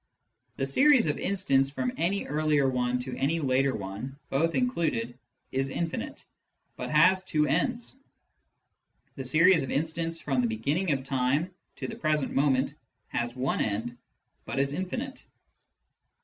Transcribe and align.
The 0.55 0.65
series 0.65 1.05
of 1.05 1.19
instants 1.19 1.69
from 1.69 1.91
any 1.95 2.25
earlier 2.25 2.67
one 2.67 2.97
to 3.01 3.15
any 3.17 3.39
later 3.39 3.75
one 3.75 4.17
(both 4.31 4.55
included) 4.55 5.15
is 5.51 5.69
infinite, 5.69 6.25
but 6.75 6.89
has 6.89 7.23
two 7.23 7.45
ends; 7.45 7.97
the 9.15 9.23
series 9.23 9.61
of 9.61 9.69
instants 9.69 10.19
from 10.19 10.41
the 10.41 10.47
beginning 10.47 10.91
of 10.91 11.03
time 11.03 11.53
to 11.75 11.87
the 11.87 11.95
present 11.95 12.33
moment 12.33 12.73
has 13.09 13.35
one 13.35 13.61
end, 13.61 13.95
but 14.43 14.57
is 14.57 14.73
infinite. 14.73 15.23